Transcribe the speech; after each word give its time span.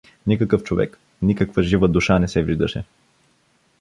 Никакъв 0.27 0.63
човек, 0.63 0.97
никаква 1.21 1.63
жива 1.63 1.87
душа 1.87 2.19
не 2.19 2.27
се 2.27 2.43
виждаше. 2.43 2.83